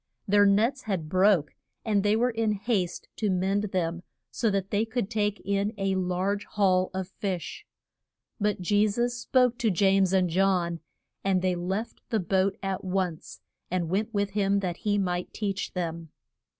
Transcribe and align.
Their 0.27 0.47
nets 0.47 0.81
had 0.85 1.09
broke, 1.09 1.53
and 1.85 2.01
they 2.01 2.15
were 2.15 2.31
in 2.31 2.53
haste 2.53 3.07
to 3.17 3.29
mend 3.29 3.65
them 3.65 4.01
so 4.31 4.49
that 4.49 4.71
they 4.71 4.83
could 4.83 5.11
take 5.11 5.39
in 5.45 5.73
a 5.77 5.93
large 5.93 6.45
haul 6.45 6.89
of 6.91 7.09
fish. 7.09 7.67
But 8.39 8.59
Je 8.61 8.87
sus 8.87 9.13
spoke 9.13 9.59
to 9.59 9.69
James 9.69 10.11
and 10.11 10.27
John, 10.27 10.79
and 11.23 11.43
they 11.43 11.53
left 11.53 12.01
the 12.09 12.19
boat 12.19 12.57
at 12.63 12.83
once, 12.83 13.41
and 13.69 13.89
went 13.91 14.11
with 14.11 14.31
him 14.31 14.57
that 14.61 14.77
he 14.77 14.97
might 14.97 15.35
teach 15.35 15.73
them. 15.73 16.09